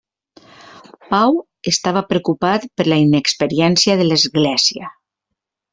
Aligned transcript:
Pau 1.11 1.37
estava 1.73 2.03
preocupat 2.13 2.67
per 2.81 2.89
la 2.89 3.01
inexperiència 3.05 4.01
de 4.03 4.11
l'Església. 4.13 4.93